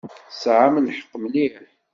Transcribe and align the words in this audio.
Tesɛamt 0.29 0.83
lḥeqq 0.89 1.13
mliḥ. 1.23 1.55